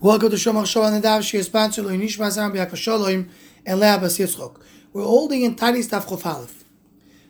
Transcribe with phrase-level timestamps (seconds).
[0.00, 3.28] Welcome to Shomach Shalom and Dav Shir Yinish Mazar B'Yakva Shalom
[3.66, 4.60] and Leah Bas Yitzchok.
[4.92, 6.62] We're holding in Taanis Daf Chof Aleph.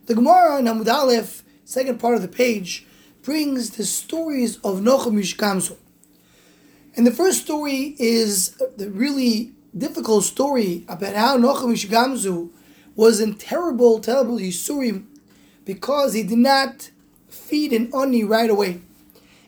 [0.04, 2.86] The Gemara in Amud Aleph, second part of the page,
[3.22, 5.78] brings the stories of Nochem Ish Gamzu.
[6.94, 12.50] And the first story is the really difficult story about how Nochem Ish Gamzu
[12.94, 15.06] was in terrible, terrible Yisurim
[15.64, 16.90] because he did not
[17.30, 18.82] feed an Oni right away.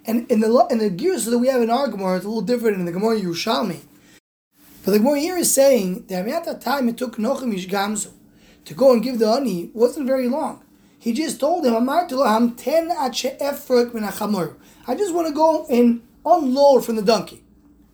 [0.07, 2.43] And in the in the gears that we have in our Gemara, it's a little
[2.43, 3.80] different in the Gemara Yerushalmi.
[4.84, 8.12] But the Gemara here is saying that at that time it took Nochem Gamzu
[8.65, 10.62] to go and give the ani wasn't very long.
[10.98, 12.19] He just told him, I just
[15.15, 17.42] want to go and unload from the donkey.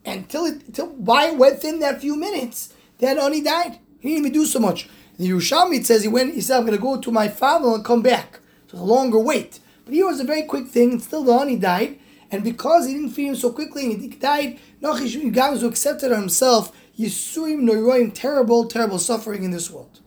[0.05, 3.79] Until it, till by within that few minutes, that ani died.
[4.01, 4.89] He didn't even do so much.
[5.19, 6.35] The Yerushalmi says he went.
[6.35, 8.85] He said, "I'm going to go to my father and come back." So it's a
[8.85, 9.61] longer wait.
[9.87, 11.99] But here was a very quick thing, and still the ani died.
[12.31, 16.21] And because he didn't feed him so quickly and he died, Nochish Gamzu accepted on
[16.21, 20.01] himself Yisurim Noiroim, terrible, terrible suffering in this world.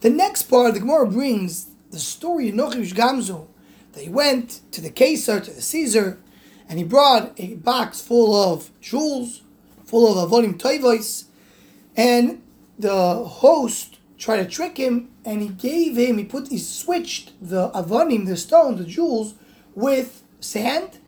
[0.00, 3.46] The next part, the Gemara brings the story of Nochish Gamzu,
[3.96, 6.18] he went to the Caesar, to the Caesar,
[6.68, 9.42] and he brought a box full of jewels,
[9.84, 11.24] full of avonim toivois,
[11.96, 12.42] and
[12.78, 17.70] the host tried to trick him, and he gave him, he put, he switched the
[17.70, 19.34] avonim, the stones, the jewels,
[19.74, 20.98] with sand.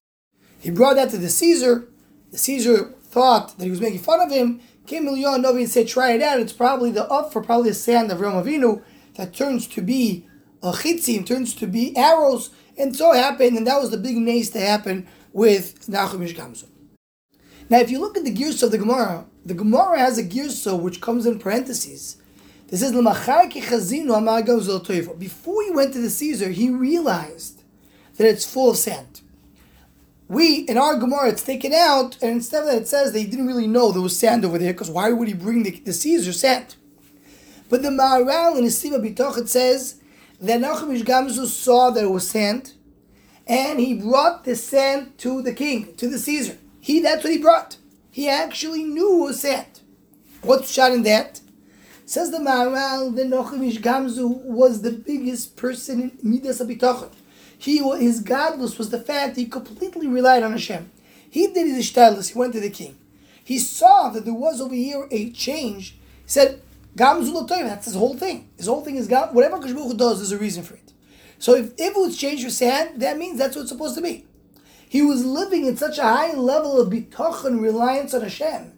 [0.61, 1.89] He brought that to the Caesar.
[2.31, 4.61] The Caesar thought that he was making fun of him.
[4.87, 6.41] Came Milion Novi and said, try it out.
[6.41, 8.83] It's probably the up for probably the sand of Avraham Avinu
[9.15, 10.27] that turns to be
[10.63, 12.51] a chitzim, turns to be arrows.
[12.77, 16.67] And so happened, and that was the big nes to happen with Nachum Gamzu.
[17.71, 20.79] Now, if you look at the gears of the Gemara, the Gemara has a girsa
[20.79, 22.17] which comes in parentheses.
[22.69, 23.15] This is Before
[25.63, 27.63] he went to the Caesar, he realized
[28.17, 29.23] that it's full of sand.
[30.29, 33.47] We, in our Gemara, it's taken out, and instead of that, it says they didn't
[33.47, 36.35] really know there was sand over there, because why would he bring the, the Caesar
[36.35, 36.77] sand?
[37.71, 40.03] But the Maharal in Siva Bitoch, it says
[40.39, 42.75] that Nachum Gamzu saw that it was sand,
[43.47, 46.59] and he brought the sand to the king, to the Caesar.
[46.81, 47.79] He, that's what he brought.
[48.11, 49.81] He actually knew it was sand.
[50.43, 51.41] What's pshat in that?
[52.09, 57.11] Says the Maharal, the Nachum Gamzu was the biggest person in Midas HaBitochon.
[57.59, 60.91] He his gadlus was the fact he completely relied on Hashem.
[61.29, 62.33] He did his hishtadlus.
[62.33, 62.97] He went to the king.
[63.45, 65.99] He saw that there was over here a change.
[66.23, 66.63] He said,
[66.97, 68.49] "Gam That's his whole thing.
[68.57, 69.35] His whole thing is God.
[69.35, 70.95] Whatever Kishbuch does, there's a reason for it.
[71.39, 74.01] So if, if it was changed for sand, that means that's what it's supposed to
[74.01, 74.25] be.
[74.89, 78.73] He was living in such a high level of bitachon, reliance on Hashem.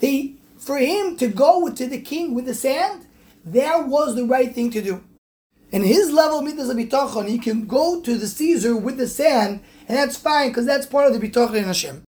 [0.00, 0.34] They,
[0.64, 3.06] for him to go to the king with the sand,
[3.44, 5.04] that was the right thing to do.
[5.72, 9.60] And his level of midas bitachon, he can go to the Caesar with the sand,
[9.88, 12.04] and that's fine because that's part of the bitachon in Hashem.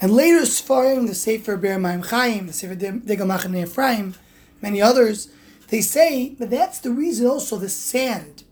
[0.00, 4.14] And later Sfarim, the Sefer Be'er Mayim Chaim, the Sefer Degel Machaneh Ephraim,
[4.60, 5.28] many others,
[5.68, 8.44] they say that that's the reason also the sand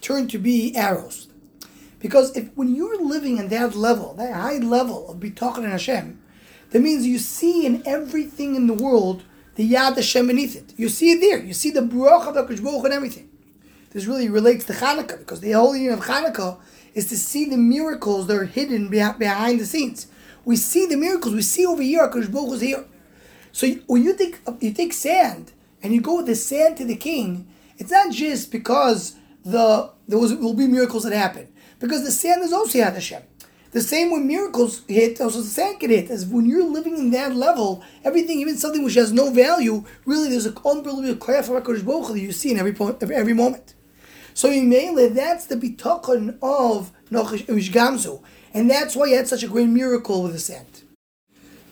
[0.00, 1.28] turned to be arrows.
[1.98, 6.20] Because if when you're living in that level, that high level of bitachon in Hashem,
[6.70, 9.22] that means you see in everything in the world
[9.54, 10.72] the Yad Hashem beneath it.
[10.76, 11.38] You see it there.
[11.38, 13.28] You see the Baruch of the and everything.
[13.90, 16.58] This really relates to Hanukkah because the whole idea of Hanukkah
[16.94, 20.06] is to see the miracles that are hidden behind the scenes.
[20.44, 21.34] We see the miracles.
[21.34, 22.84] We see over here, Hakadosh Baruch is here.
[23.52, 25.52] So when you take uh, you take sand
[25.82, 30.18] and you go with the sand to the king, it's not just because the there
[30.18, 31.48] was, will be miracles that happen
[31.80, 33.22] because the sand is also Yad Hashem.
[33.70, 36.10] The same when miracles hit, also the sand can hit.
[36.10, 40.30] As when you're living in that level, everything, even something which has no value, really
[40.30, 43.74] there's an unbelievable craft of Hakadosh Baruch that you see in every point, every moment.
[44.32, 48.22] So Mele, that's the bitachon of Nochish uh, Gamzu.
[48.54, 50.82] And that's why he had such a great miracle with the sand.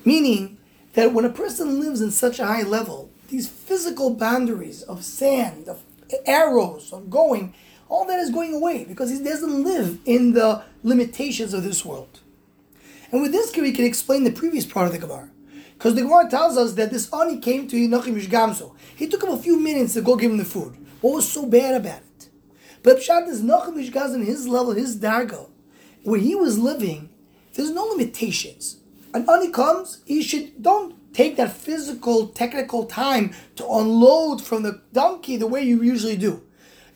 [0.05, 0.59] Meaning
[0.93, 5.69] that when a person lives in such a high level, these physical boundaries of sand,
[5.69, 5.83] of
[6.27, 7.55] arrows, of going,
[7.89, 12.21] all that is going away because he doesn't live in the limitations of this world.
[13.11, 15.29] And with this, we can explain the previous part of the Gemara.
[15.75, 18.73] Because the Gemara tells us that this Ani came to Nochim Gamzu.
[18.95, 20.77] He took him a few minutes to go give him the food.
[21.01, 22.29] What was so bad about it?
[22.85, 25.51] But Pshat is Nachum Ishgaz his level, his dargo,
[26.05, 27.11] where he was living,
[27.55, 28.79] there's no limitations.
[29.13, 34.83] An ani comes, he should don't take that physical, technical time to unload from the
[34.93, 36.46] donkey the way you usually do.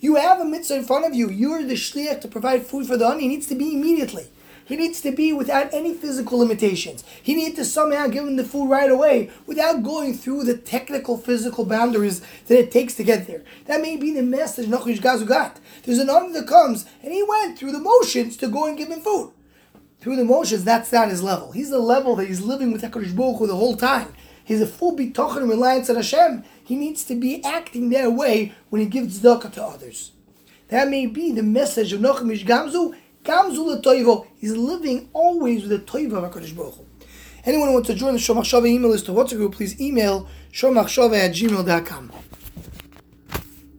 [0.01, 1.29] You have a mitzvah in front of you.
[1.29, 3.27] You're the shliach to provide food for the ani.
[3.27, 4.29] It needs to be immediately.
[4.65, 7.05] He needs to be without any physical limitations.
[7.23, 11.19] He needs to somehow give him the food right away without going through the technical
[11.19, 13.43] physical boundaries that it takes to get there.
[13.67, 15.59] That may be the message Nachish Gamzu got.
[15.83, 18.89] There's an army that comes and he went through the motions to go and give
[18.89, 19.33] him food.
[20.01, 21.53] through the motions, that's not his level.
[21.53, 24.15] He's the level that he's living with HaKadosh Baruch the whole time.
[24.51, 26.43] He's a full bitachon and reliance on Hashem.
[26.65, 30.11] He needs to be acting that way when he gives tzedakah to others.
[30.71, 34.27] That may be the message of Nochem Ish Gamzu, Gamzu Letoivo.
[34.39, 36.87] He's living always with the Toivo of HaKadosh Baruch Hu.
[37.45, 41.17] Anyone who wants to join the Shomachshava email list to WhatsApp group, please email shomachshava
[41.17, 42.11] at gmail.com.